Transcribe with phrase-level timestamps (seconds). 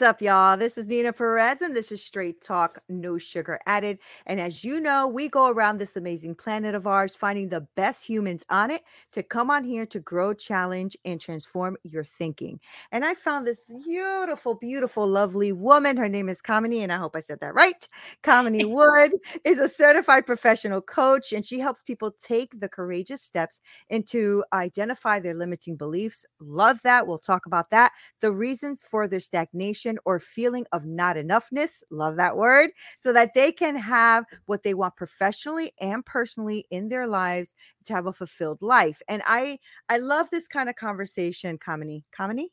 [0.00, 0.56] What's up, y'all?
[0.56, 3.98] This is Nina Perez, and this is Straight Talk, No Sugar Added.
[4.24, 8.06] And as you know, we go around this amazing planet of ours, finding the best
[8.06, 8.80] humans on it
[9.12, 12.58] to come on here to grow, challenge, and transform your thinking.
[12.92, 15.98] And I found this beautiful, beautiful, lovely woman.
[15.98, 17.86] Her name is Kamini, and I hope I said that right.
[18.22, 19.12] Kamini Wood
[19.44, 23.60] is a certified professional coach, and she helps people take the courageous steps
[23.90, 26.24] into identify their limiting beliefs.
[26.40, 27.06] Love that.
[27.06, 27.92] We'll talk about that.
[28.22, 31.82] The reasons for their stagnation or feeling of not enoughness.
[31.90, 32.70] Love that word.
[33.00, 37.54] So that they can have what they want professionally and personally in their lives
[37.84, 39.02] to have a fulfilled life.
[39.08, 42.04] And I I love this kind of conversation, Kamini.
[42.16, 42.46] Kamini?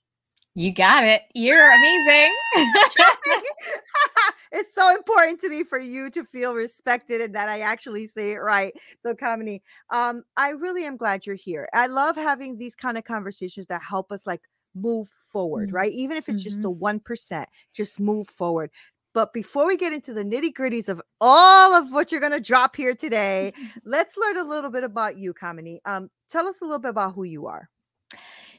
[0.56, 1.22] You got it.
[1.36, 2.36] You're amazing.
[4.52, 8.32] it's so important to me for you to feel respected and that I actually say
[8.32, 8.74] it right.
[9.04, 11.70] So, Kamini, um, I really am glad you're here.
[11.74, 14.42] I love having these kind of conversations that help us like
[14.82, 15.74] move forward, Mm.
[15.74, 15.92] right?
[15.92, 16.80] Even if it's just the Mhm.
[16.80, 18.72] 1%, just move forward.
[19.14, 22.40] But before we get into the nitty gritties of all of what you're going to
[22.40, 25.80] drop here today, let's learn a little bit about you, Kamini.
[25.86, 27.70] Um, tell us a little bit about who you are.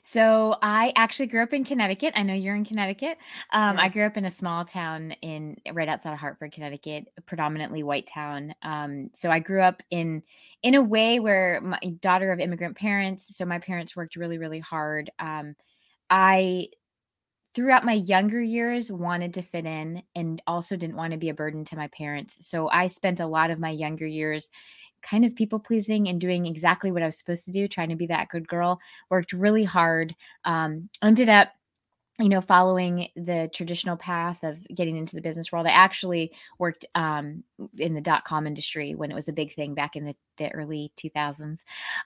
[0.03, 2.15] So I actually grew up in Connecticut.
[2.17, 3.19] I know you're in Connecticut.
[3.51, 7.83] Um, I grew up in a small town in right outside of Hartford, Connecticut, predominantly
[7.83, 8.55] white town.
[8.63, 10.23] Um, so I grew up in
[10.63, 13.37] in a way where my daughter of immigrant parents.
[13.37, 15.11] So my parents worked really, really hard.
[15.19, 15.55] Um,
[16.11, 16.69] I
[17.55, 21.35] throughout my younger years wanted to fit in and also didn't want to be a
[21.35, 22.39] burden to my parents.
[22.49, 24.51] So I spent a lot of my younger years
[25.03, 27.97] kind of people pleasing and doing exactly what I was supposed to do, trying to
[27.97, 28.81] be that good girl.
[29.11, 30.15] Worked really hard.
[30.45, 31.49] Um, ended up
[32.21, 36.85] you know following the traditional path of getting into the business world i actually worked
[36.97, 37.45] um,
[37.79, 40.51] in the dot com industry when it was a big thing back in the, the
[40.53, 41.61] early 2000s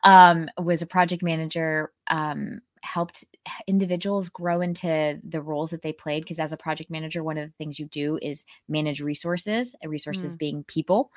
[0.04, 3.24] um, was a project manager um, helped
[3.66, 7.48] individuals grow into the roles that they played because as a project manager one of
[7.48, 10.38] the things you do is manage resources uh, resources Mm.
[10.38, 11.10] being people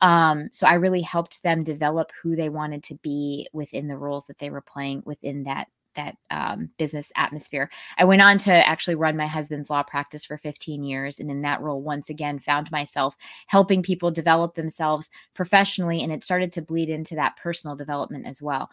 [0.00, 4.26] um, so i really helped them develop who they wanted to be within the roles
[4.26, 7.70] that they were playing within that that um, business atmosphere.
[7.98, 11.18] I went on to actually run my husband's law practice for 15 years.
[11.20, 13.16] And in that role, once again, found myself
[13.46, 16.02] helping people develop themselves professionally.
[16.02, 18.70] And it started to bleed into that personal development as well.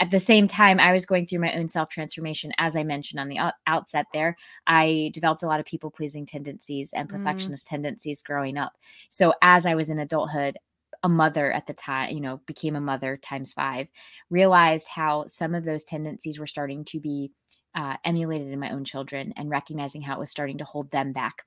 [0.00, 2.52] At the same time, I was going through my own self transformation.
[2.58, 6.92] As I mentioned on the outset, there, I developed a lot of people pleasing tendencies
[6.92, 7.12] and Mm.
[7.12, 8.72] perfectionist tendencies growing up.
[9.10, 10.58] So as I was in adulthood,
[11.02, 13.90] a mother at the time, you know, became a mother times five,
[14.30, 17.32] realized how some of those tendencies were starting to be
[17.74, 21.12] uh, emulated in my own children and recognizing how it was starting to hold them
[21.12, 21.44] back.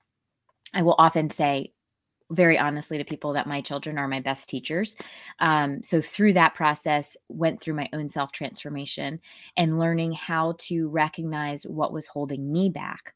[0.73, 1.71] I will often say,
[2.31, 4.95] very honestly to people that my children are my best teachers
[5.39, 9.19] um, so through that process went through my own self transformation
[9.57, 13.13] and learning how to recognize what was holding me back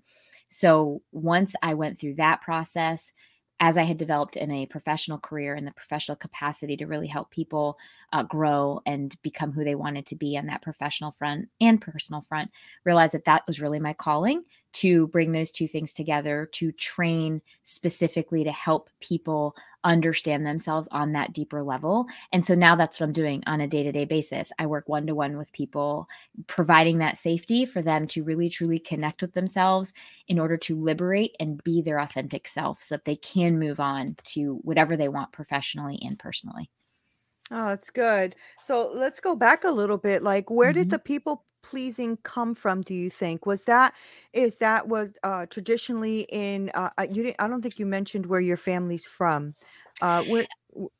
[0.47, 3.11] so once i went through that process
[3.59, 7.29] as I had developed in a professional career in the professional capacity to really help
[7.29, 7.77] people
[8.13, 12.21] uh, grow and become who they wanted to be on that professional front and personal
[12.21, 12.51] front,
[12.85, 14.43] realized that that was really my calling
[14.73, 21.13] to bring those two things together to train specifically to help people understand themselves on
[21.13, 22.05] that deeper level.
[22.33, 24.51] And so now that's what I'm doing on a day to day basis.
[24.59, 26.07] I work one to one with people,
[26.47, 29.93] providing that safety for them to really truly connect with themselves
[30.27, 34.15] in order to liberate and be their authentic self so that they can move on
[34.25, 36.69] to whatever they want professionally and personally.
[37.51, 38.35] Oh, that's good.
[38.59, 40.21] So let's go back a little bit.
[40.21, 40.89] Like, where did Mhm.
[40.89, 43.45] the people pleasing come from, do you think?
[43.45, 43.93] Was that
[44.33, 48.25] is that was uh traditionally in uh uh, you didn't I don't think you mentioned
[48.27, 49.55] where your family's from.
[50.01, 50.47] Uh where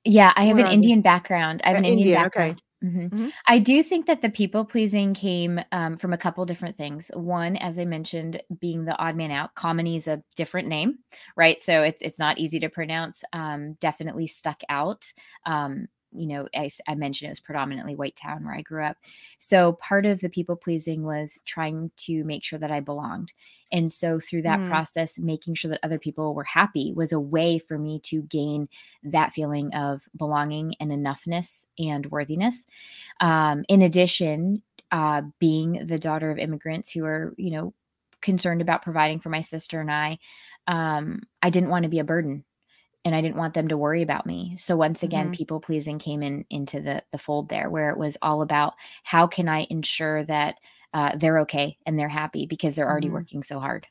[0.03, 0.68] Yeah, I have an?
[0.68, 1.62] Indian background.
[1.64, 2.56] I have Uh, an Indian Indian, okay.
[2.56, 2.64] background.
[2.84, 3.12] Mhm.
[3.14, 3.34] Mhm.
[3.47, 7.12] I do think that the people pleasing came um, from a couple different things.
[7.14, 9.53] One, as I mentioned, being the odd man out.
[9.55, 11.00] Kamini is a different name,
[11.35, 11.62] right?
[11.62, 13.23] So it's it's not easy to pronounce.
[13.34, 15.12] Um, definitely stuck out.
[15.46, 18.97] Um, you know, as I mentioned, it was predominantly white town where I grew up.
[19.38, 23.34] So part of the people pleasing was trying to make sure that I belonged.
[23.72, 24.66] And so through that Mm.
[24.66, 28.67] process, making sure that other people were happy was a way for me to gain
[29.03, 32.66] that feeling of belonging and enoughness and worthiness.
[33.20, 37.73] Um, in addition, uh, being the daughter of immigrants who are, you know,
[38.22, 40.20] concerned about providing for my sister and I,
[40.67, 42.44] um, I didn't want to be a burden
[43.05, 44.55] and I didn't want them to worry about me.
[44.57, 45.31] So once again, Mhm.
[45.31, 48.73] people pleasing came in into the the fold there, where it was all about
[49.03, 50.55] how can I ensure that
[50.93, 53.09] uh, they're okay and they're happy because they're already Mhm.
[53.09, 53.87] working so hard.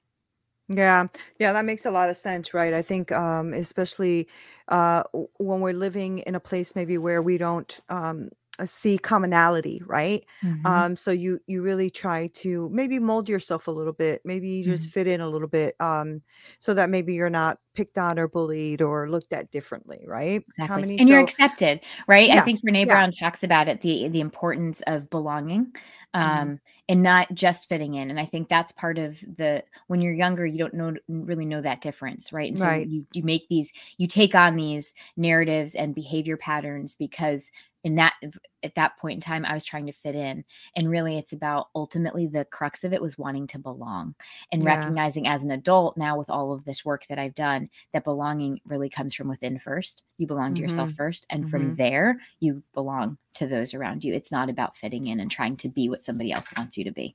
[0.71, 1.07] Yeah,
[1.39, 2.75] yeah, that makes a lot of sense, right?
[2.75, 4.29] I think, um, especially
[4.69, 5.03] uh,
[5.39, 8.29] when we're living in a place maybe where we don't um,
[8.67, 10.59] see commonality right Mhm.
[10.65, 14.65] um so you you really try to maybe mold yourself a little bit maybe you
[14.65, 14.91] just Mhm.
[14.91, 16.23] fit in a little bit um
[16.59, 20.89] so that maybe you're not picked on or bullied or looked at differently right Exactly.
[20.99, 22.31] And you're accepted, right?
[22.31, 25.75] I think Brené yeah Brown talks about it, the the importance of belonging,
[26.21, 26.59] hmm um,
[26.89, 28.09] and not just fitting in.
[28.11, 31.61] And I think that's part of the when you're younger, you don't know really know
[31.61, 32.49] that difference, right?
[32.49, 36.95] And so right you you make these you take on these narratives and behavior patterns
[36.95, 37.51] because
[37.85, 38.15] in that
[38.63, 40.45] at that point in time I was trying to fit in.
[40.77, 44.15] And really it's about ultimately the crux of it was wanting to belong
[44.53, 47.71] and yeah recognizing as an adult now with all of this work that I've done
[47.93, 50.03] that belonging really comes from within first.
[50.19, 51.27] You belong to yourself hmm first.
[51.31, 54.15] And from hmm there, you belong to those around you.
[54.15, 56.93] It's not about fitting in and trying to be what somebody else wants you to
[56.93, 57.15] be.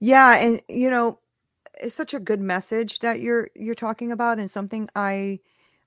[0.00, 1.18] yeah and you know
[1.80, 5.38] it's such a good message that you're you're talking about and something i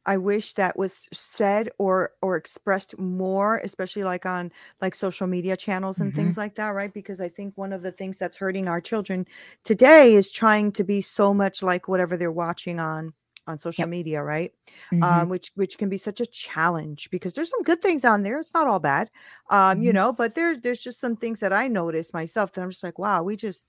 [0.09, 4.51] i wish that was said or or expressed more especially like on
[4.81, 6.93] like social media channels and things like that right?
[6.93, 9.25] Because i think one of the things that's hurting our children
[9.63, 13.13] today is trying to be so much like whatever they're watching on
[13.47, 13.89] on social Yep.
[13.89, 14.51] media right?
[14.91, 18.23] Hmm um which which can be such a challenge because there's some good things on
[18.23, 18.39] there.
[18.39, 19.09] It's not all bad
[19.49, 22.61] um you hmm know but there there's just some things that i notice myself that
[22.63, 23.65] i'm just like wow we just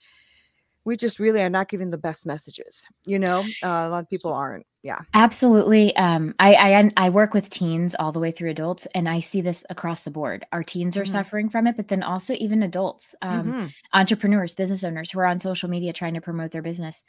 [0.85, 3.55] we just really are not giving the best messages, you know?
[3.62, 4.67] Uh, a lot of people aren't.
[4.82, 5.00] Yeah.
[5.12, 5.94] Absolutely.
[5.97, 9.41] Um, I, I I work with teens all the way through adults, and I see
[9.41, 10.47] this across the board.
[10.53, 11.06] Our teens are Mhm.
[11.06, 13.75] suffering from it, but then also even adults, um, Mhm.
[13.93, 17.03] entrepreneurs, business owners who are on social media trying to promote their business.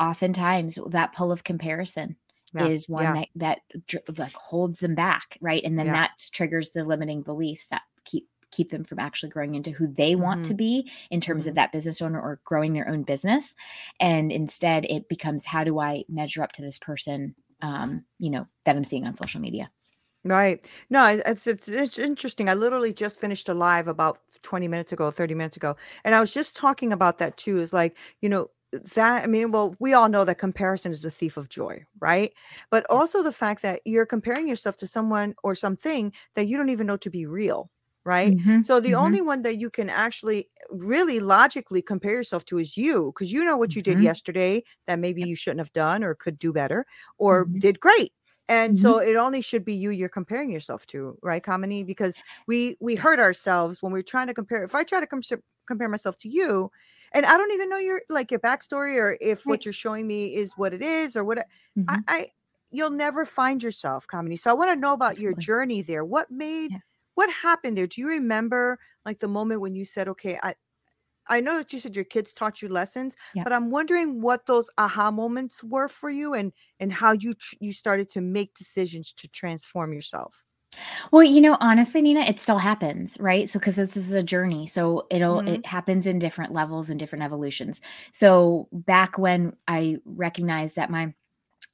[0.00, 2.16] Oftentimes, that pull of comparison
[2.52, 2.70] Yeah.
[2.70, 3.14] is one Yeah.
[3.14, 3.60] that that
[4.18, 5.62] like holds them back, right?
[5.64, 5.92] And then Yeah.
[5.92, 10.14] that triggers the limiting beliefs that keep keep them from actually growing into who they
[10.14, 10.62] want to Mhm.
[10.64, 11.56] be in terms of Mhm.
[11.56, 13.54] that business owner or growing their own business.
[14.00, 18.46] And instead, it becomes how do I measure up to this person, um, you know,
[18.64, 19.70] that I'm seeing on social media.
[20.26, 20.66] Right.
[20.88, 22.48] No, it's it's it's interesting.
[22.48, 26.20] I literally just finished a live about 20 minutes ago, 30 minutes ago, and I
[26.20, 27.58] was just talking about that too.
[27.58, 28.48] Is like, you know,
[28.94, 32.32] that I mean, well, we all know that comparison is the thief of joy, right?
[32.70, 36.70] But also the fact that you're comparing yourself to someone or something that you don't
[36.70, 37.70] even know to be real,
[38.04, 38.36] right?
[38.44, 42.58] hmm So the hmm only one that you can actually really logically compare yourself to
[42.58, 45.72] is you, because you know what you did hmm yesterday that maybe you shouldn't have
[45.72, 46.86] done or could do better
[47.18, 48.12] or hmm did great
[48.48, 51.84] and so hmm it only should be you you're comparing yourself to, right, Kamini?
[51.86, 54.62] Because we we hurt ourselves when we're trying to compare.
[54.64, 55.22] If I try to com-
[55.66, 56.70] compare myself to you,
[57.12, 60.34] and I don't even know your like your backstory or if what you're showing me
[60.36, 61.44] is what it is or what I,
[61.88, 62.28] I, I
[62.70, 64.38] you'll never find yourself, Kamini.
[64.38, 66.04] So I want to know about your journey there.
[66.04, 66.78] What made Yeah.
[67.14, 67.86] What happened there?
[67.86, 70.54] Do you remember like the moment when you said, "Okay, I
[71.28, 73.44] I know that you said your kids taught you lessons, Yeah.
[73.44, 77.56] but I'm wondering what those aha moments were for you and and how you tr-
[77.60, 80.44] you started to make decisions to transform yourself.
[81.12, 83.48] Well, you know, honestly, Nina, it still happens, right?
[83.48, 85.46] So, because this is a journey, so it'll Mhm.
[85.46, 87.80] it happens in different levels and different evolutions.
[88.12, 91.14] So, back when I recognized that my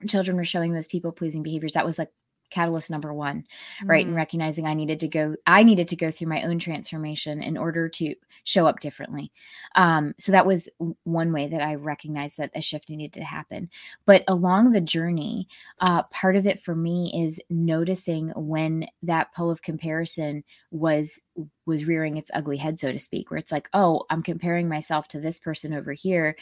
[0.08, 2.10] children were showing those people pleasing behaviors, that was like
[2.50, 3.44] catalyst number one,
[3.88, 4.06] right?
[4.06, 4.16] And Mhm.
[4.16, 7.88] recognizing I needed to go, I needed to go through my own transformation in order
[7.88, 9.32] to show up differently.
[9.74, 10.68] Um, so that was
[11.04, 13.70] one way that I recognized that a shift needed to happen.
[14.06, 15.48] But along the journey,
[15.80, 21.20] uh, part of it for me is noticing when that pull of comparison was
[21.66, 25.08] was rearing its ugly head so to speak where it's like oh i'm comparing myself
[25.08, 26.36] to this person over here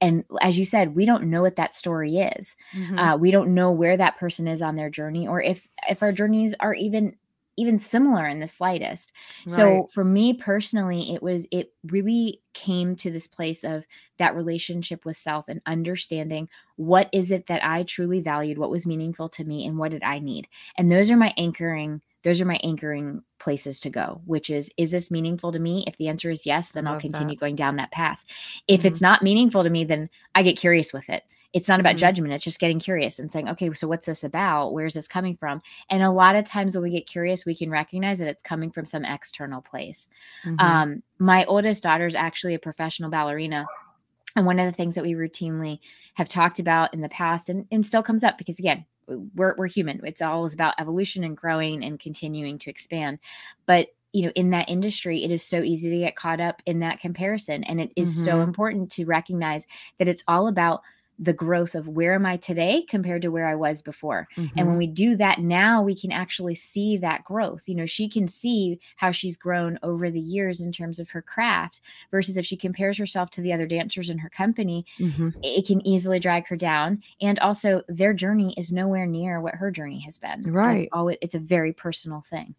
[0.00, 2.98] and as you said we don't know what that story is Mhm.
[2.98, 6.12] uh, we don't know where that person is on their journey or if if our
[6.12, 7.16] journeys are even
[7.56, 9.12] even similar in the slightest
[9.46, 9.54] Right.
[9.54, 13.84] so for me personally it was it really came to this place of
[14.18, 18.86] that relationship with self and understanding what is it that i truly valued what was
[18.86, 22.46] meaningful to me and what did i need and those are my anchoring those are
[22.46, 26.30] my anchoring places to go which is is this meaningful to me if the answer
[26.30, 27.08] is yes then i'll love that.
[27.08, 28.24] continue going down that path
[28.68, 29.02] if it's Mhm.
[29.02, 31.22] not meaningful to me then i get curious with it
[31.54, 31.98] it's not about Mhm.
[32.00, 35.36] judgment it's just getting curious and saying okay so what's this about where's this coming
[35.36, 38.42] from and a lot of times when we get curious we can recognize that it's
[38.42, 40.08] coming from some external place
[40.44, 40.60] Mhm.
[40.60, 43.64] um my oldest daughter is actually a professional ballerina
[44.36, 45.78] and one of the things that we routinely
[46.14, 48.84] have talked about in the past and, and still comes up because again
[49.34, 53.18] we're, we're human it's always about evolution and growing and continuing to expand
[53.66, 56.80] but you know in that industry it is so easy to get caught up in
[56.80, 58.44] that comparison and it is so Mhm.
[58.44, 59.66] important to recognize
[59.98, 60.82] that it's all about
[61.18, 64.76] the growth of where am i today compared to where i was before and when
[64.76, 64.78] Mhm.
[64.78, 68.78] we do that now we can actually see that growth you know she can see
[68.96, 71.80] how she's grown over the years in terms of her craft
[72.10, 75.34] versus if she compares herself to the other dancers in her company Mhm.
[75.42, 79.70] it can easily drag her down and also their journey is nowhere near what her
[79.70, 80.92] journey has been and it's Right.
[80.92, 82.54] always it's a very personal thing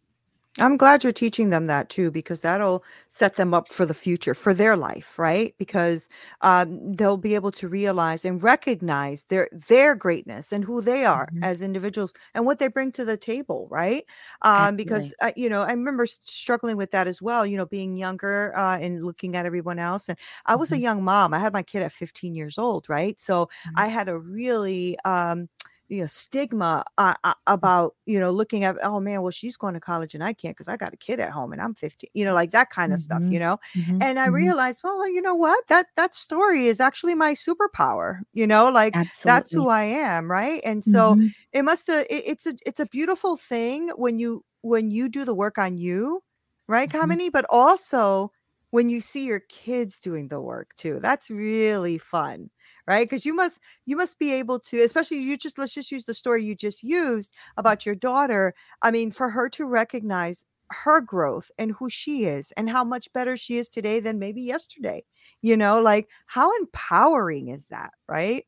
[0.58, 4.34] I'm glad you're teaching them that too, because that'll set them up for the future,
[4.34, 5.54] for their life, right?
[5.58, 6.08] Because
[6.40, 11.28] um, they'll be able to realize and recognize their their greatness and who they are
[11.32, 11.42] Mhm.
[11.42, 14.06] as individuals and what they bring to the table, right?
[14.44, 17.46] Um, because uh, you know, I remember struggling with that as well.
[17.46, 20.80] You know, being younger uh, and looking at everyone else, and I was a Mhm.
[20.80, 21.34] young mom.
[21.34, 23.20] I had my kid at 15 years old, right?
[23.20, 23.76] So Mhm.
[23.76, 25.50] I had a really um,
[25.90, 29.74] you know stigma uh, uh, about you know looking at oh man well she's going
[29.74, 32.10] to college and i can't because i got a kid at home and i'm 15
[32.14, 34.00] you know like that kind of stuff you know Mhm.
[34.00, 34.28] and i Mhm.
[34.28, 38.98] realized well you know what that that story is actually my superpower you know like
[39.26, 41.36] that's who i am right and so Mhm.
[41.54, 45.24] it must have it, it's a it's a beautiful thing when you when you do
[45.26, 46.22] the work on you
[46.68, 46.90] right Mhm.
[46.90, 47.32] Kamini?
[47.32, 48.32] but also
[48.72, 52.50] when you see your kids doing the work too that's really fun
[52.88, 53.08] right?
[53.08, 56.14] Because you must you must be able to especially you just let's just use the
[56.14, 58.54] story you just used about your daughter.
[58.82, 63.12] I mean for her to recognize her growth and who she is and how much
[63.14, 65.04] better she is today than maybe yesterday
[65.44, 68.46] you know like how empowering is that right?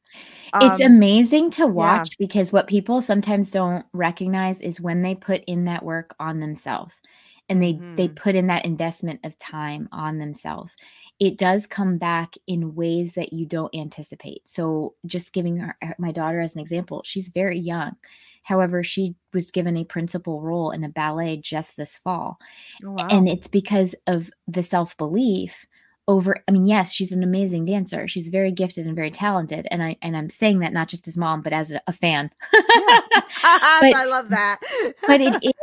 [0.55, 1.65] It's um amazing to yeah.
[1.67, 6.39] watch because what people sometimes don't recognize is when they put in that work on
[6.39, 7.01] themselves
[7.49, 10.75] and they they mhm put in that investment of time on themselves.
[11.19, 14.47] It does come back in ways that you don't anticipate.
[14.47, 17.95] So just giving her my daughter as an example, she's very young.
[18.43, 22.37] However, she was given a principal role in a ballet just this fall
[22.85, 25.65] oh and it's because of the self-belief
[26.09, 28.07] over I mean, yes, she's an amazing dancer.
[28.07, 31.17] She's very gifted and very talented, and I and I'm saying that not just as
[31.17, 32.31] mom, but as a, a fan.
[32.73, 32.99] yeah
[33.79, 34.59] but i love that
[35.05, 35.53] but it is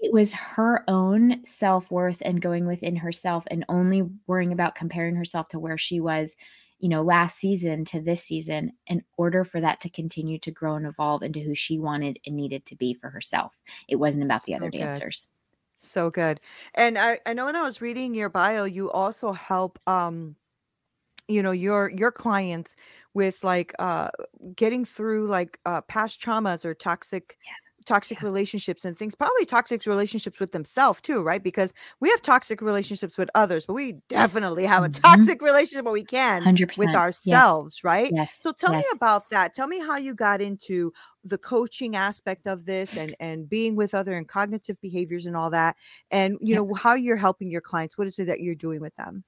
[0.00, 5.48] it was her own self-worth and going within herself and only worrying about comparing herself
[5.48, 6.36] to where she was,
[6.78, 10.74] you know, last season to this season in order for that to continue to grow
[10.76, 13.62] and evolve into who she wanted and needed to be for herself.
[13.88, 15.28] It wasn't about the other good dancers.
[15.80, 16.40] so good
[16.74, 20.36] and i i know when i was reading your bio you also help um
[21.28, 22.76] you know your your clients
[23.14, 24.10] with like uh
[24.56, 27.38] getting through like uh past traumas or toxic
[27.86, 28.22] toxic Yeah.
[28.22, 33.16] relationships and things probably toxic relationships with themselves too right because we have toxic relationships
[33.18, 34.90] with others but we definitely have a Mhm.
[34.90, 37.04] toxic relationship when we can with 100%.
[37.24, 37.52] Yes.
[37.52, 38.44] ourselves right Yes.
[38.44, 40.92] so tell me about that tell me how you got into
[41.24, 45.50] the coaching aspect of this and and being with other and cognitive behaviors and all
[45.50, 45.76] that
[46.10, 46.64] and you Yep.
[46.66, 49.24] know how you're helping your clients what is it that you're doing with them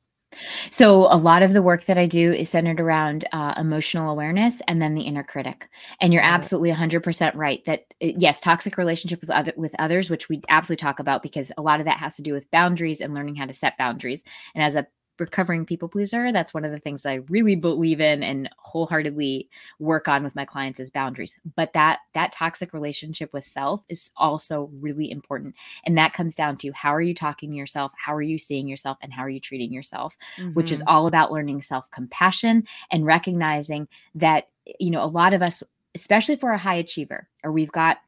[0.70, 4.62] So a lot of the work that I do is centered around uh, emotional awareness
[4.68, 5.68] and then the inner critic.
[6.00, 10.28] And you're absolutely 100% right that uh, yes, toxic relationship with other with others, which
[10.28, 13.14] we absolutely talk about because a lot of that has to do with boundaries and
[13.14, 14.24] learning how to set boundaries.
[14.54, 14.86] And as a
[15.18, 20.08] recovering people pleaser, that's one of the things I really believe in and wholeheartedly work
[20.08, 21.36] on with my clients is boundaries.
[21.54, 25.54] But that that toxic relationship with self is also really important.
[25.84, 27.92] And that comes down to how are you talking to yourself?
[27.96, 28.98] How are you seeing yourself?
[29.02, 30.16] And how are you treating yourself?
[30.54, 34.48] which is mhm all about learning self compassion and recognizing that,
[34.80, 35.62] you know, a lot of us,
[35.94, 37.98] especially for a high achiever, or we've got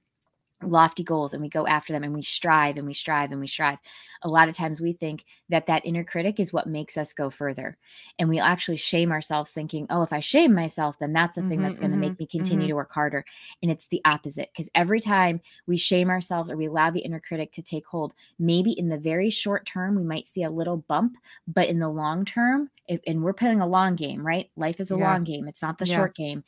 [0.66, 3.47] lofty goals and we go after them and we strive and we strive and we
[3.47, 3.78] strive
[4.23, 7.30] a lot of times we think that that inner critic is what makes us go
[7.30, 7.76] further
[8.18, 11.61] and we actually shame ourselves thinking oh if i shame myself then that's the thing
[11.61, 12.68] Mhm, that's going to make me continue mhm.
[12.68, 13.25] to work harder
[13.62, 17.21] and it's the opposite because every time we shame ourselves or we allow the inner
[17.21, 20.78] critic to take hold maybe in the very short term we might see a little
[20.78, 21.16] bump
[21.47, 24.90] but in the long term if, and we're playing a long game right life is
[24.90, 25.87] a Yeah, long game it's not the yeah.
[25.87, 26.44] short game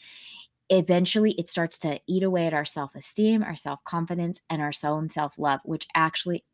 [0.68, 5.60] eventually it starts to eat away at our self-esteem, our self-confidence, and our own self-love,
[5.64, 6.44] which actually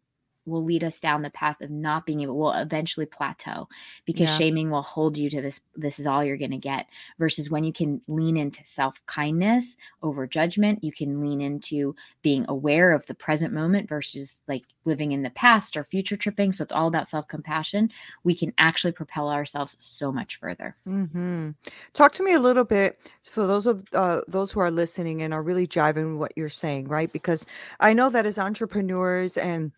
[0.46, 3.68] will lead us down the path of not being able will eventually plateau
[4.04, 4.36] because Yeah.
[4.36, 6.86] shaming will hold you to this this is all you're going to get
[7.18, 12.92] versus when you can lean into self-kindness over judgment you can lean into being aware
[12.92, 16.72] of the present moment versus like living in the past or future tripping so it's
[16.72, 17.90] all about self-compassion
[18.24, 21.54] we can actually propel ourselves so much further Mhm.
[21.92, 25.32] Talk to me a little bit for those of uh, those who are listening and
[25.32, 27.12] are really jiving what you're saying, right?
[27.12, 27.46] Because
[27.80, 29.72] I know that as entrepreneurs and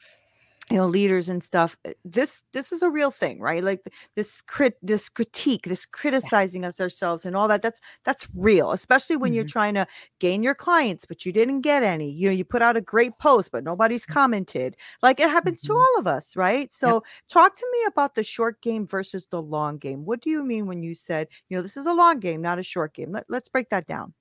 [0.70, 3.62] you know leaders and stuff uh, this this is a real thing right?
[3.62, 3.82] Like
[4.16, 5.86] this crit this critique this
[6.22, 6.30] yeah.
[6.32, 9.48] criticizing us ourselves and all that that's that's real especially when you're Mhm.
[9.48, 9.86] trying to
[10.20, 12.10] gain your clients but you didn't get any.
[12.10, 14.76] You know you put out a great post but nobody's commented.
[15.02, 15.76] Like it happens to Mhm.
[15.76, 16.70] all of us right?
[16.82, 16.96] Yep.
[16.96, 20.04] so talk to me about the short game versus the long game.
[20.06, 22.58] What do you mean when you said you know this is a long game not
[22.58, 23.12] a short game?
[23.12, 24.14] Let, let's break that down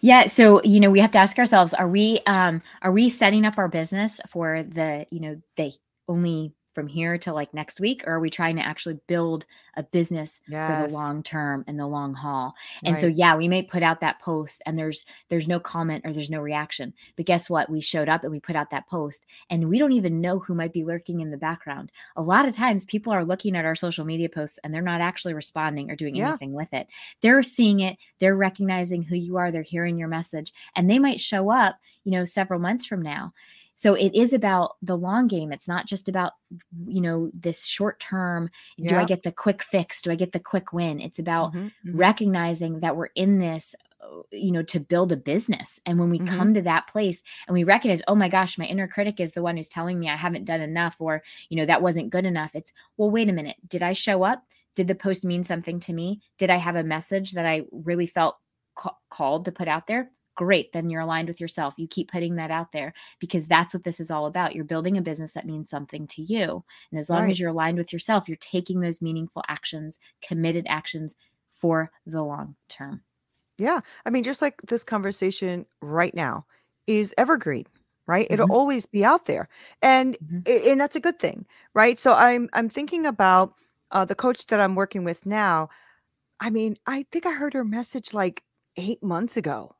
[0.00, 3.44] Yeah, so you know, we have to ask ourselves: Are we um, are we setting
[3.44, 5.72] up our business for the you know the
[6.08, 9.44] only from here to like next week or are we trying to actually build
[9.76, 10.68] a business yes.
[10.68, 13.00] for the long term and the long haul and right.
[13.00, 16.30] so yeah we may put out that post and there's there's no comment or there's
[16.30, 19.68] no reaction but guess what we showed up and we put out that post and
[19.68, 22.84] we don't even know who might be lurking in the background a lot of times
[22.84, 26.14] people are looking at our social media posts and they're not actually responding or doing
[26.14, 26.28] yeah.
[26.28, 26.86] anything with it
[27.20, 31.20] they're seeing it they're recognizing who you are they're hearing your message and they might
[31.20, 33.32] show up you know several months from now
[33.74, 35.52] so it is about the long game.
[35.52, 36.32] It's not just about
[36.86, 38.90] you know this short term yeah.
[38.90, 40.02] do i get the quick fix?
[40.02, 41.00] Do i get the quick win?
[41.00, 41.96] It's about mm-hmm, mm-hmm.
[41.96, 45.80] recognizing that we're in this uh, you know to build a business.
[45.86, 46.36] And when we mm-hmm.
[46.36, 49.42] come to that place and we recognize oh my gosh my inner critic is the
[49.42, 52.54] one who's telling me i haven't done enough or you know that wasn't good enough
[52.54, 53.56] it's well wait a minute.
[53.68, 54.44] Did i show up?
[54.74, 56.20] Did the post mean something to me?
[56.38, 58.36] Did i have a message that i really felt
[58.76, 61.74] ca- called to put out there great then you're aligned with yourself.
[61.76, 64.54] You keep putting that out there because that's what this is all about.
[64.54, 66.64] You're building a business that means something to you.
[66.90, 67.30] And as long right.
[67.30, 71.16] as you're aligned with yourself you're taking those meaningful actions committed actions
[71.50, 73.02] for the long term.
[73.58, 73.80] Yeah.
[74.06, 76.46] I mean just like this conversation right now
[76.86, 77.66] is evergreen
[78.08, 78.24] right?
[78.26, 78.34] Mm-hmm.
[78.34, 79.48] it'll always be out there.
[79.80, 80.70] And mm-hmm.
[80.70, 81.98] and that's a good thing right?
[81.98, 83.54] So i'm i'm thinking about
[83.90, 85.68] uh, the coach that i'm working with now.
[86.40, 88.42] I mean i think i heard her message like
[88.76, 89.74] eight months ago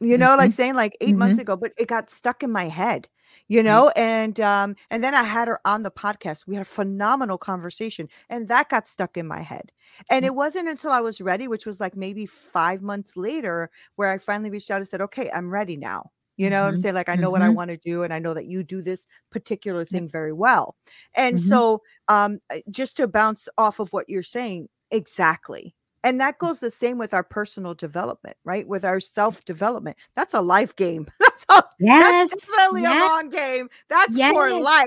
[0.00, 0.54] you know, like Mhm.
[0.54, 1.40] saying like 8 months Mhm.
[1.40, 3.08] ago, but it got stuck in my head,
[3.48, 6.46] you know, and um and then I had her on the podcast.
[6.46, 9.72] We had a phenomenal conversation and that got stuck in my head.
[10.10, 10.26] And Mm.
[10.26, 14.18] it wasn't until I was ready, which was like maybe 5 months later, where I
[14.18, 16.76] finally reached out and said, "Okay, I'm ready now." You know I'm Mhm.
[16.76, 16.94] saying?
[16.94, 17.58] Like, I know what I Mhm.
[17.58, 20.76] want to do, and I know that you do this particular thing very well.
[21.14, 21.40] And Mhm.
[21.40, 25.74] so, um, uh, just to bounce off of what you're saying, exactly.
[26.06, 28.66] And that goes the same with our personal development, right?
[28.68, 29.96] With our self development.
[30.14, 31.08] That's a life game.
[31.20, 32.30] That's a, Yes.
[32.30, 33.10] that's definitely a Yes.
[33.10, 33.68] long game.
[33.88, 34.62] That's for Yes.
[34.62, 34.86] life.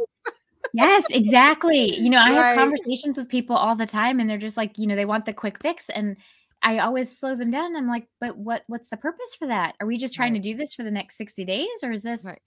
[0.74, 2.00] Yes, exactly.
[2.00, 4.88] You know, I have conversations with people all the time and they're just like, you
[4.88, 6.16] know, they want the quick fix and
[6.64, 7.76] I always slow them down.
[7.76, 9.76] I'm like, but what what's the purpose for that?
[9.82, 12.24] Are we just trying to do this for the next 60 days or is this
[12.24, 12.40] Right.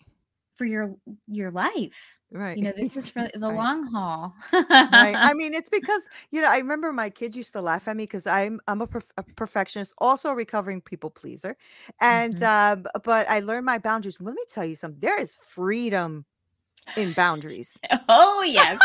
[0.54, 2.18] For your your life?
[2.30, 2.58] Right.
[2.58, 3.50] You know, this is for the Right.
[3.50, 4.34] long haul.
[4.88, 5.18] Right.
[5.22, 8.02] I mean, it's because, you know, I remember my kids used to laugh at me
[8.04, 11.56] because I'm I'm a, perf- a perfectionist, also a recovering people pleaser.
[12.00, 12.42] And Mhm.
[12.42, 14.18] um, but I learned my boundaries.
[14.20, 15.00] Let me tell you something.
[15.00, 16.26] There is freedom
[16.96, 17.78] in boundaries.
[18.08, 18.78] Oh, yes.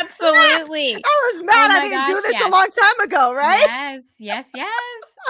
[0.00, 0.94] Absolutely.
[1.04, 3.66] I was Oh mad I didn't do gosh, this a long time ago, right?
[3.68, 4.70] Yes, yes, yes.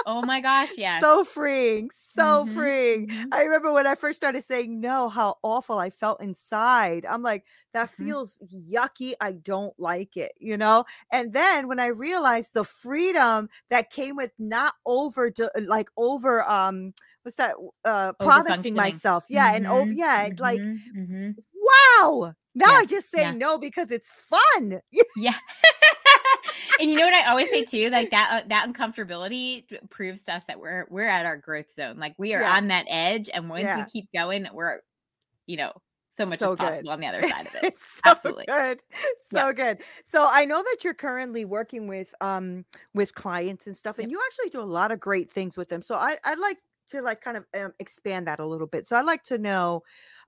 [0.05, 1.01] Oh my gosh, yes.
[1.01, 2.53] So freeing, so Mhm.
[2.53, 3.07] freeing.
[3.07, 3.27] Mhm.
[3.31, 7.05] I remember when I first started saying no, how awful I felt inside.
[7.05, 7.97] I'm like, that Mhm.
[7.97, 9.13] feels yucky.
[9.21, 10.85] I don't like it, you know?
[11.11, 15.31] And then when I realized the freedom that came with not over
[15.67, 19.25] like over um what's that uh promising myself.
[19.29, 19.95] Yeah, and over Mhm.
[19.95, 20.81] yeah, like Mhm.
[20.97, 21.35] Mhm.
[21.61, 22.33] Wow.
[22.53, 23.31] Now I just say Yeah.
[23.31, 24.81] no because it's fun.
[25.15, 25.35] Yeah.
[26.79, 30.35] and you know what I always say too, like that uh, that uncomfortability proves to
[30.35, 31.97] us that we're we're at our growth zone.
[31.97, 32.55] Like we are Yeah.
[32.57, 33.77] on that edge, and once Yeah.
[33.77, 34.79] we keep going, we're
[35.47, 35.73] you know
[36.11, 36.57] so much So good.
[36.57, 37.63] possible on the other side of it.
[37.63, 38.45] It's so Absolutely.
[38.47, 38.81] good.
[39.31, 39.47] Yeah.
[39.47, 39.77] So good.
[40.11, 44.11] So I know that you're currently working with um with clients and stuff, and Yep.
[44.11, 45.81] you actually do a lot of great things with them.
[45.81, 46.57] So I I'd like
[46.91, 48.87] to like kind of um, expand that a little bit.
[48.87, 49.83] So I'd like to know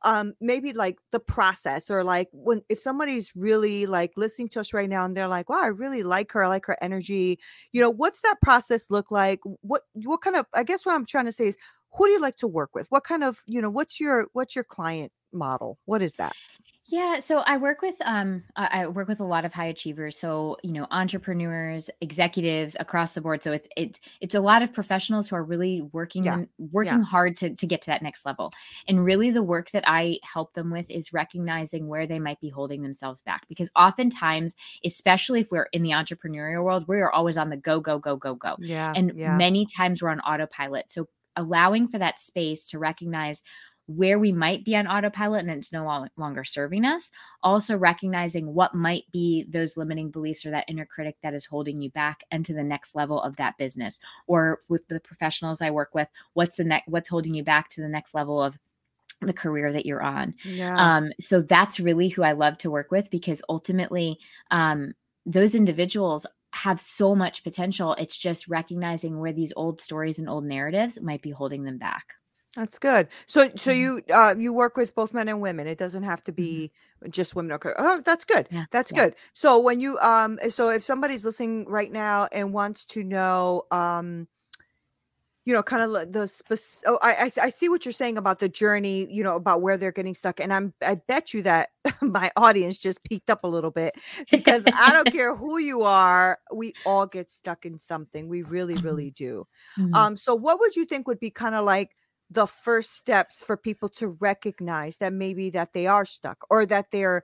[0.06, 4.74] um maybe like the process or like when if somebody's really like listening to us
[4.74, 7.40] right now and they're like, wow, I really like her, I like her energy.
[7.72, 9.40] You know, what's that process look like?
[9.62, 11.58] What what kind of I guess what I'm trying to say is
[11.96, 12.88] who do you like to work with?
[12.90, 15.80] What kind of, you know, what's your what's your client model?
[15.86, 16.34] What is that?
[16.94, 20.16] Yeah, so I work with um I I work with a lot of high achievers.
[20.20, 23.42] So, you know, entrepreneurs, executives across the board.
[23.42, 26.30] So it's it's it's a lot of professionals who are really working Yeah.
[26.30, 27.00] them Yeah.
[27.00, 28.52] working hard to to get to that next level.
[28.88, 32.50] And really the work that I help them with is recognizing where they might be
[32.50, 34.54] holding themselves back because oftentimes,
[34.86, 38.18] especially if we're in the entrepreneurial world, we are always on the go go go
[38.18, 38.58] go go.
[38.58, 38.96] Yeah.
[38.96, 39.44] And Yeah.
[39.44, 40.92] many times we're on autopilot.
[40.92, 43.42] So allowing for that space to recognize
[43.88, 47.12] where we might be on autopilot and it's no longer serving us.
[47.42, 51.82] Also, recognizing what might be those limiting beliefs or that inner critic that is holding
[51.82, 54.00] you back and to the next level of that business.
[54.28, 57.82] Or with the professionals I work with, what's the next, what's holding you back to
[57.82, 58.58] the next level of
[59.22, 60.36] the career that you're on.
[60.44, 60.76] Yeah.
[60.76, 64.20] Um, so that's really who I love to work with because ultimately,
[64.52, 64.94] um,
[65.26, 67.94] those individuals have so much potential.
[67.94, 72.14] It's just recognizing where these old stories and old narratives might be holding them back.
[72.56, 73.08] That's good.
[73.26, 73.72] So so Mhm.
[73.72, 75.66] you uh you work with both men and women.
[75.66, 76.62] It doesn't have to Mhm.
[76.62, 76.72] be
[77.10, 77.52] just women.
[77.54, 77.72] Okay.
[77.80, 78.48] Oh, that's good.
[78.50, 79.02] Yeah, That's yeah.
[79.02, 79.16] good.
[79.34, 84.28] So when you um so if somebody's listening right now and wants to know um
[85.46, 88.40] you know, kind of the spec- oh, I, I I see what you're saying about
[88.40, 91.72] the journey, you know, about where they're getting stuck, and I'm I bet you that
[92.02, 93.94] my audience just peaked up a little bit
[94.32, 98.30] because I don't care who you are, we all get stuck in something.
[98.30, 99.46] We really, Mhm, really do.
[99.78, 99.94] mhm.
[99.94, 101.98] Um, so what would you think would be kind of like
[102.34, 106.88] the first steps for people to recognize that maybe that they are stuck or that
[106.92, 107.24] they're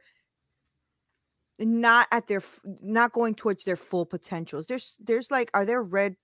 [1.58, 2.42] not at their
[2.82, 4.68] not going towards their full potentials?
[4.68, 6.16] There's there's like are there red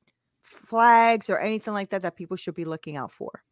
[0.44, 3.44] flags or anything like that that people should be looking out for?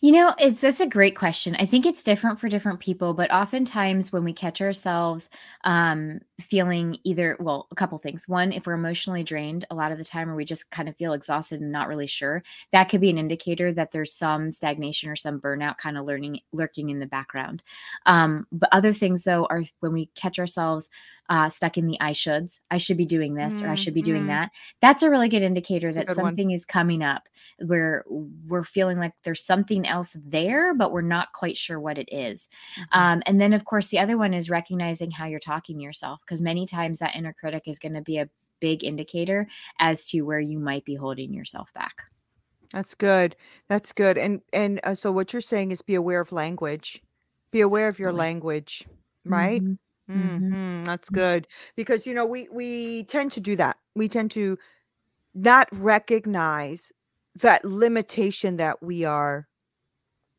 [0.00, 1.56] You know, it's that's a great question.
[1.58, 5.28] I think it's different for different people, but oftentimes when we catch ourselves
[5.64, 8.28] um, feeling either, well, a couple things.
[8.28, 10.96] One, if we're emotionally drained, a lot of the time, or we just kind of
[10.96, 15.10] feel exhausted and not really sure, that could be an indicator that there's some stagnation
[15.10, 17.64] or some burnout kind of learning lurking in the background.
[18.06, 20.88] Um, but other things, though, are when we catch ourselves
[21.28, 22.58] uh, stuck in the I shoulds.
[22.70, 24.28] I should be doing this or I should be doing Mm-hmm.
[24.28, 24.50] that.
[24.80, 26.26] That's a really good indicator that good one.
[26.26, 27.22] something is coming up
[27.66, 32.08] where we're feeling like there's something else there, but we're not quite sure what it
[32.12, 32.48] is.
[32.78, 32.84] Mhm.
[32.92, 36.20] Um, and then, of course, the other one is recognizing how you're talking to yourself,
[36.24, 38.28] because many times that inner critic is going to be a
[38.60, 39.46] big indicator
[39.78, 42.04] as to where you might be holding yourself back.
[42.72, 43.34] That's good.
[43.68, 44.18] That's good.
[44.18, 47.02] And and uh, so what you're saying is be aware of language.
[47.50, 48.86] Be aware of your language,
[49.24, 49.62] right?
[49.62, 49.78] Mhm,
[50.14, 51.20] mhm, hmm That's mm.
[51.20, 53.76] good because you know we we tend to do that.
[53.94, 54.58] We tend to
[55.34, 56.92] not recognize
[57.40, 59.46] that limitation that we are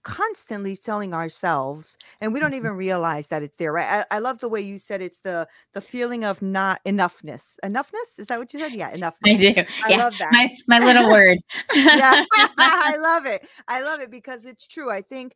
[0.03, 2.55] constantly telling ourselves and we don't Mhm.
[2.55, 5.47] even realize that it's there right I, I love the way you said it's the
[5.73, 9.53] the feeling of not enoughness enoughness is that what you said yeah I do.
[9.81, 9.97] i Yeah.
[9.97, 11.37] love that My my little word.
[11.91, 12.17] yeah
[12.57, 15.33] i love it i love it because it's true i think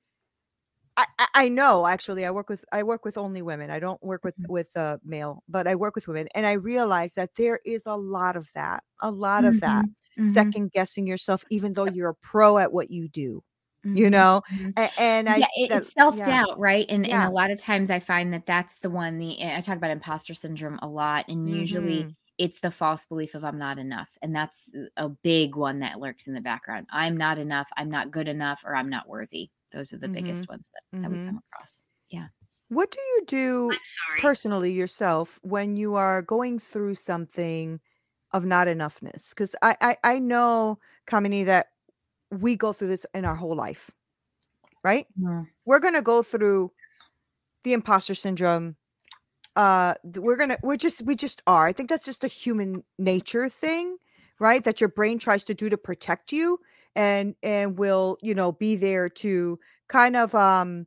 [0.98, 3.72] I, I know actually I work with I work with only women.
[3.72, 6.54] I don't work with Mhm, with uh male, but I work with women and I
[6.54, 8.84] realize that there is a lot of that.
[9.02, 9.86] A lot of that.
[9.86, 13.44] mhm, mhm, Second guessing yourself even though you're a pro at what you do.
[13.94, 14.42] You mhm, know?
[14.52, 14.78] mhm.
[14.78, 16.38] A- And, I Yeah, it, that it's self yeah.
[16.38, 16.86] doubt, right?
[16.90, 19.20] And and a lot of times I find that that's the one.
[19.20, 22.16] The I talk about imposter syndrome a lot, and usually Mhm.
[22.38, 26.28] it's the false belief of I'm not enough, and that's a big one that lurks
[26.28, 26.88] in the background.
[26.92, 27.70] I'm not enough.
[27.78, 29.52] I'm not good enough, or I'm not worthy.
[29.74, 30.14] Those are the Mhm.
[30.16, 31.28] biggest ones that that we Mhm.
[31.28, 31.82] come across.
[32.10, 32.28] Yeah.
[32.70, 33.72] What do you do
[34.20, 37.80] personally yourself when you are going through something
[38.32, 39.30] of not enoughness?
[39.30, 41.68] Because I, I I know, Kamini, that
[42.32, 43.92] we go through this in our whole life,
[44.84, 45.08] right?
[45.20, 46.72] Mm, We're gonna go through
[47.64, 48.76] the imposter syndrome.
[49.56, 51.68] Uh, we're gonna we're just we just are.
[51.68, 53.98] I think that's just a human nature thing,
[54.40, 54.64] right?
[54.64, 56.60] That your brain tries to do to protect you
[56.96, 60.86] and and will you know be there to kind of um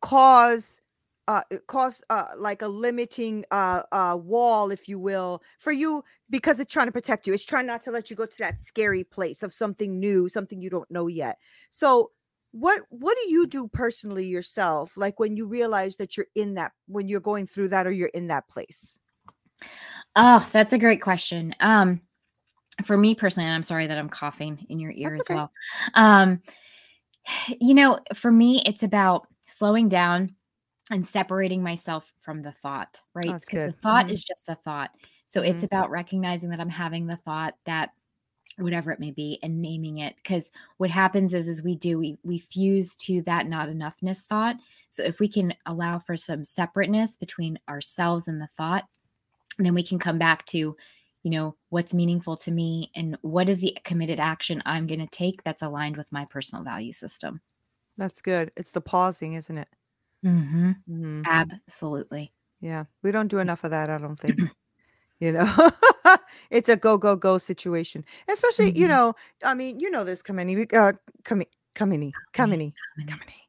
[0.00, 0.80] cause
[1.28, 6.60] uh cause uh like a limiting uh uh wall if you will for you because
[6.60, 7.32] it's trying to protect you.
[7.32, 10.60] It's trying not to let you go to that scary place of something new something
[10.60, 11.38] you don't know yet.
[11.70, 12.10] So
[12.52, 16.72] what what do you do personally yourself like when you realize that you're in that
[16.86, 18.98] when you're going through that or you're in that place?
[20.16, 21.54] Oh, that's a great question.
[21.60, 22.00] Um,
[22.84, 25.34] for me personally, and I'm sorry that I'm coughing in your ear that's as okay
[25.34, 25.52] well.
[25.94, 26.42] Um,
[27.60, 30.34] you know, for me, it's about slowing down
[30.90, 33.26] and separating myself from the thought, right?
[33.26, 34.90] that's Because the thought mm-hmm, is just a thought.
[35.26, 37.90] So it's mm-hmm, about recognizing that I'm having the thought that
[38.58, 42.16] whatever it may be and naming it because what happens is is we do we
[42.22, 44.56] we fuse to that not enoughness thought
[44.90, 48.84] so if we can allow for some separateness between ourselves and the thought
[49.58, 50.76] then we can come back to
[51.24, 55.06] you know what's meaningful to me and what is the committed action i'm going to
[55.08, 57.40] take that's aligned with my personal value system.
[57.96, 58.52] That's good.
[58.56, 59.68] It's the pausing isn't it?
[60.22, 62.32] Hmm hmm absolutely.
[62.60, 62.84] Yeah.
[63.02, 64.38] We don't do enough of that i don't think
[65.20, 65.50] you know?
[66.50, 68.04] It's a go go go situation.
[68.28, 68.90] Especially you Mhm.
[68.90, 70.92] know i mean you know this Kamini, we- uh
[71.24, 72.12] Kamini, Kamini.
[72.32, 73.43] Kamini, Kamini, Kamini.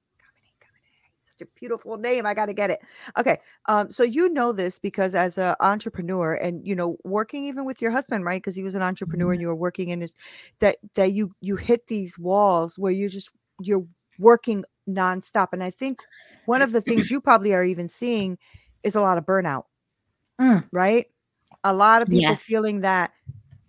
[1.38, 2.80] Such a beautiful name i got to get it.
[3.17, 7.65] Okay um so you know this because as an entrepreneur and you know working even
[7.65, 8.41] with your husband right?
[8.41, 9.34] Because he was an entrepreneur Mhm.
[9.34, 10.13] and you were working in his
[10.60, 13.30] that that you you hit these walls where you're just
[13.62, 13.86] you're
[14.19, 15.48] working nonstop.
[15.52, 16.00] And i think
[16.45, 18.38] one of the things you probably are even seeing
[18.84, 19.63] is a lot of burnout
[20.39, 21.06] Mm, right?
[21.63, 22.43] A lot of people yes.
[22.43, 23.12] feeling that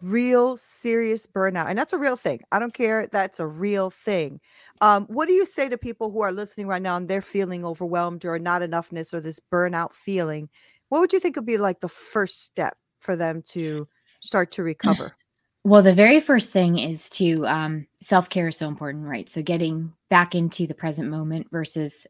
[0.02, 1.68] real serious burnout.
[1.68, 2.40] And that's a real thing.
[2.52, 3.06] I don't care.
[3.10, 4.40] That's a real thing.
[4.80, 7.64] Um, what do you say to people who are listening right now and they're feeling
[7.64, 10.48] overwhelmed or not enoughness or this burnout feeling?
[10.88, 13.88] What would you think would be like the first step for them to
[14.20, 15.16] start to recover?
[15.64, 19.28] Well, the very first thing is to um, self care is so important, right?
[19.28, 22.06] So getting back into the present moment versus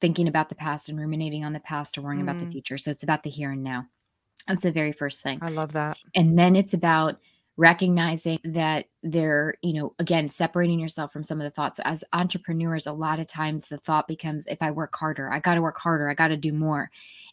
[0.00, 2.78] thinking about the past and ruminating on the past or worrying about the Mm, future.
[2.78, 3.86] So it's about the here and now.
[4.46, 5.40] That's the very first thing.
[5.40, 5.98] I love that.
[6.14, 7.18] And then it's about
[7.60, 11.76] recognizing that they're, you know, again, separating yourself from some of the thoughts.
[11.76, 15.40] So as entrepreneurs, a lot of times the thought becomes if I work harder, I
[15.40, 16.90] got to work harder, I got to do more.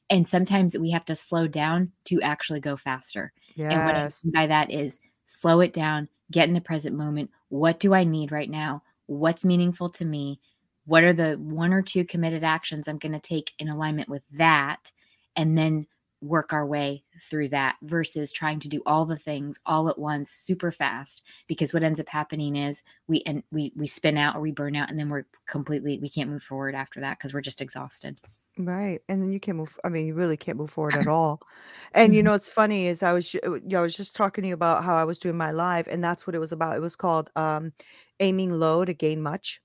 [0.09, 3.31] And sometimes we have to slow down to actually go faster.
[3.55, 3.71] Yes.
[3.71, 7.31] And what I mean by that is slow it down, get in the present moment.
[7.47, 8.83] What do I need right now?
[9.05, 10.41] What's meaningful to me?
[10.85, 14.23] What are the one or two committed actions I'm going to take in alignment with
[14.33, 14.91] that?
[15.37, 15.87] And then
[16.21, 20.31] work our way through that versus trying to do all the things all at once
[20.31, 24.41] super fast because what ends up happening is we and we we spin out or
[24.41, 27.41] we burn out and then we're completely we can't move forward after that because we're
[27.41, 28.19] just exhausted
[28.59, 31.41] Right, and then you can't move I mean, you really can't move forward at all.
[31.93, 32.23] And, you Mhm.
[32.23, 34.55] know, what's funny is I was uh, you know, I was just talking to you
[34.55, 36.75] about how I was doing my live, and that's what it was about.
[36.75, 37.71] It was called, um,
[38.19, 39.61] "Aiming Low to Gain Much."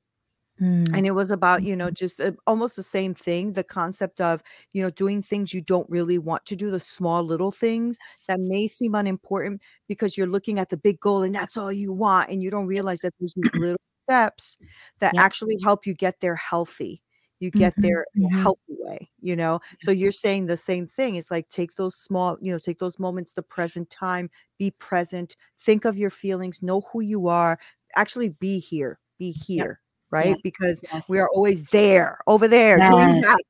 [0.60, 0.84] Mm.
[0.94, 1.94] And it was about, you know, Mhm.
[1.94, 5.88] just, uh, almost the same thing, the concept of, you know, doing things you don't
[5.88, 10.58] really want to do, the small little things that may seem unimportant because you're looking
[10.58, 13.34] at the big goal and that's all you want, and you don't realize that there's
[13.34, 14.58] these little steps
[15.00, 17.02] that actually help you get there healthy.
[17.40, 18.42] You get Mhm, there in a mhm.
[18.42, 19.60] healthy way, you know?
[19.80, 21.16] So you're saying the same thing.
[21.16, 25.36] It's like take those small you know, take those moments, the present time, be present,
[25.58, 27.58] think of your feelings, know who you are,
[27.96, 29.68] actually be here, be Yep.
[30.12, 30.42] Here, Yes, right?
[30.42, 31.09] Because yes.
[31.09, 33.40] we are always there, over there doing that.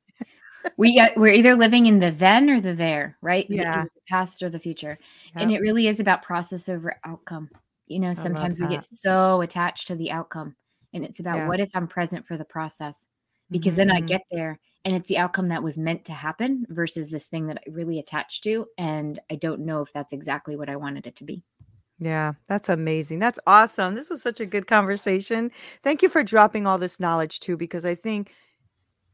[0.76, 3.46] We, uh, we're either living in the then or the there, right?
[3.48, 3.80] Yeah.
[3.80, 4.96] in the past or the future.
[5.34, 7.50] And it really is about process over outcome.
[7.88, 10.54] You know, sometimes we get so attached to the outcome,
[10.94, 11.48] and it's about Yeah.
[11.48, 13.08] what if I'm present for the process?
[13.50, 14.06] Because then I Mhm.
[14.06, 17.58] get there and it's the outcome that was meant to happen versus this thing that
[17.58, 21.16] I really attached to, and I don't know if that's exactly what I wanted it
[21.16, 21.44] to be.
[22.02, 23.20] Yeah, that's amazing.
[23.20, 23.94] That's awesome.
[23.94, 25.50] This was such a good conversation.
[25.84, 28.32] Thank you for dropping all this knowledge too, because I think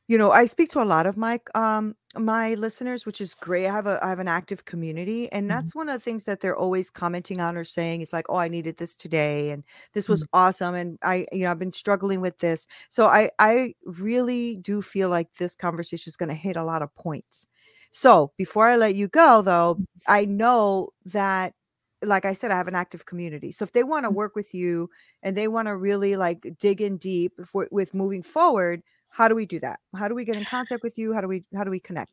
[0.09, 3.67] you know, I speak to a lot of my um my listeners, which is great.
[3.69, 6.25] I have a I have an active community, and Mhm, that's one of the things
[6.25, 9.65] that they're always commenting on or saying is like, "Oh, I needed this today, and
[9.95, 10.29] this was mhm.
[10.35, 14.83] awesome." And I, you know, I've been struggling with this, so I I really do
[14.83, 17.47] feel like this conversation is going to hit a lot of points.
[17.93, 21.55] So before I let you go, though, I know that,
[22.03, 23.51] like I said, I have an active community.
[23.51, 24.91] So if they want to work with you
[25.23, 29.35] and they want to really like dig in deep for, with moving forward how do
[29.35, 29.81] we do that?
[29.97, 31.13] How do we get in contact with you?
[31.13, 31.87] How do we how do we Yeah.
[31.87, 32.13] connect?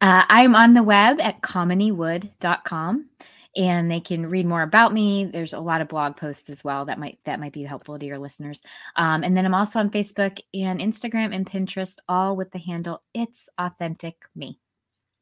[0.00, 3.08] Uh, I'm on the web at kaminiwood.com
[3.56, 5.24] and they can read more about me.
[5.24, 8.04] There's a lot of blog posts as well that might that might be helpful to
[8.04, 8.60] your listeners.
[8.96, 13.02] Um, and then I'm also on Facebook and Instagram and Pinterest, all with the handle
[13.14, 14.60] It's Authentic Me.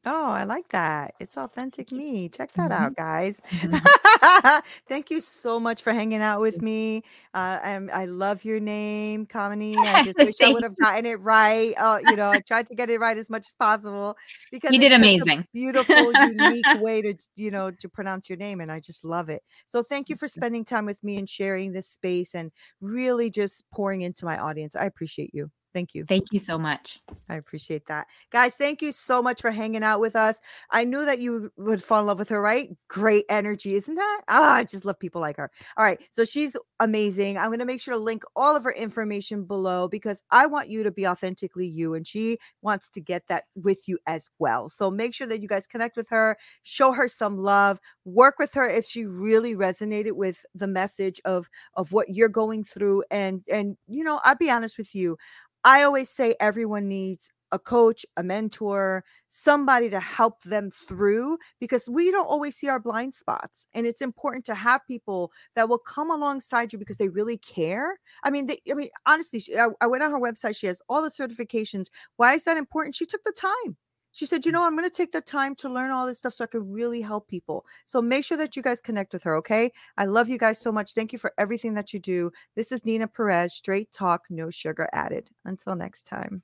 [0.05, 1.15] Oh, I like that.
[1.19, 2.29] It's authentic me.
[2.29, 2.95] Check that out, Mhm.
[2.95, 3.41] guys.
[3.51, 3.93] Mhm.
[4.87, 7.03] Thank you so much for hanging out with me.
[7.33, 9.87] Uh, and I love your name, Kamini.
[9.87, 11.73] I just wish I would Thank have gotten it right.
[11.77, 14.15] Uh, you know, I tried to get it right as much as possible
[14.51, 15.45] because You did it's such a amazing.
[15.53, 18.61] beautiful, unique way to, you know, to pronounce your name.
[18.61, 19.41] And I just love it.
[19.67, 23.63] So thank you for spending time with me and sharing this space and really just
[23.73, 24.75] pouring into my audience.
[24.75, 25.51] I appreciate you.
[25.75, 26.05] Thank you.
[26.07, 27.01] Thank you so much.
[27.27, 28.07] I appreciate that.
[28.31, 30.39] Guys, thank you so much for hanging out with us.
[30.71, 32.69] I knew that you would fall in love with her, right?
[32.87, 34.21] Great energy, isn't that?
[34.29, 35.51] Ah, I just love people like her.
[35.75, 36.01] All right.
[36.11, 37.37] So she's amazing.
[37.37, 40.69] I'm going to make sure to link all of her information below because I want
[40.69, 44.69] you to be authentically you and she wants to get that with you as well.
[44.69, 48.53] So make sure that you guys connect with her, show her some love, work with
[48.53, 53.43] her if she really resonated with the message of of what you're going through and
[53.51, 55.17] and you know, I'll be honest with you.
[55.65, 61.89] I always say everyone needs a coach, a mentor, somebody to help them through because
[61.89, 63.67] we don't always see our blind spots.
[63.73, 67.97] And it's important to have people that will come alongside you because they really care.
[68.23, 70.55] I mean, they, I mean, honestly, she, I, I went on her website.
[70.55, 71.87] She has all the certifications.
[72.17, 72.95] Why is that important?
[72.95, 73.77] She took the time.
[74.15, 76.33] She said, you know, I'm going to take the time to learn all this stuff
[76.33, 77.65] so I can really help people.
[77.83, 79.35] So make sure that you guys connect with her.
[79.35, 79.73] Okay.
[79.97, 80.93] I love you guys so much.
[80.93, 82.31] Thank you for everything that you do.
[82.55, 85.29] This is Nina Perez, straight talk, no sugar added.
[85.43, 86.43] Until next time.